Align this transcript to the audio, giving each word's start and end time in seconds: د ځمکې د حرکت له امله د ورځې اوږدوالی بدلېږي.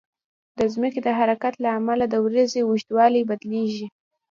د 0.57 0.59
ځمکې 0.73 0.99
د 1.03 1.09
حرکت 1.19 1.53
له 1.63 1.69
امله 1.77 2.05
د 2.09 2.15
ورځې 2.25 2.59
اوږدوالی 2.63 3.21
بدلېږي. 3.29 3.87